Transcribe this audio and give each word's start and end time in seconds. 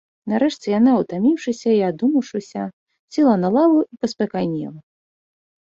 Нарэшце, 0.31 0.67
яна, 0.79 0.91
утаміўшыся 1.03 1.69
і 1.75 1.83
адумаўшыся, 1.89 2.65
села 3.13 3.37
на 3.45 3.53
лаву 3.59 3.79
і 3.91 4.01
паспакайнела. 4.01 4.77